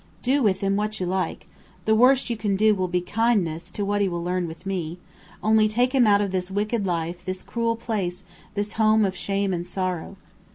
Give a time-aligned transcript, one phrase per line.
[0.23, 1.45] Do with him what you like.
[1.85, 4.97] The worst you can do will be kindness to what he will learn with me.
[5.43, 8.23] Only take him out of this wicked life, this cruel place,
[8.55, 10.17] this home of shame and sorrow.